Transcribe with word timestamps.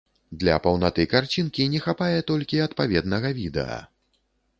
Для 0.43 0.53
паўнаты 0.65 1.03
карцінкі 1.11 1.67
не 1.73 1.81
хапае 1.83 2.19
толькі 2.31 2.63
адпаведнага 2.69 3.29
відэа. 3.41 3.77